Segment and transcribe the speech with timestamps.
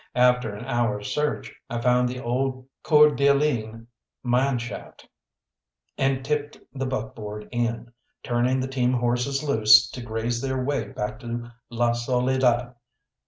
[0.15, 3.85] After an hour's search, I found the old Coeur d'Alene
[4.23, 5.07] Mine shaft,
[5.95, 7.91] and tipped the buckboard in,
[8.23, 12.73] turning the team horses loose to graze their way back to La Soledad.